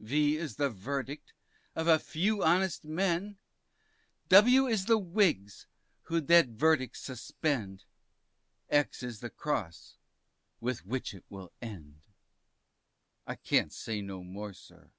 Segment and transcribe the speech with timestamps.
[0.00, 1.34] V is the Verdict
[1.76, 3.36] of a few honest men,
[4.30, 5.66] W is the Whigs,
[6.04, 7.84] who'd that verdict suspend,
[8.70, 9.98] X is the cross
[10.62, 12.00] with which it will end.
[13.26, 14.92] I can't say any more, sir.